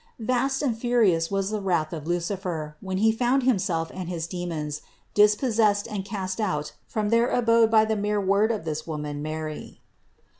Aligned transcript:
319. 0.17 0.35
Vast 0.47 0.61
and 0.63 0.77
furious 0.79 1.29
was 1.29 1.51
the 1.51 1.61
wrath 1.61 1.93
of 1.93 2.07
Lucifer 2.07 2.75
when 2.81 2.97
he 2.97 3.11
found 3.11 3.43
himself 3.43 3.91
and 3.93 4.09
his 4.09 4.25
demons 4.25 4.81
dispossessed 5.13 5.85
and 5.87 6.03
cast 6.05 6.39
out 6.41 6.73
from 6.87 7.09
their 7.09 7.27
abode 7.27 7.69
by 7.69 7.85
the 7.85 7.95
mere 7.95 8.19
word 8.19 8.51
of 8.51 8.65
this 8.65 8.87
woman 8.87 9.21
Mary. 9.21 9.79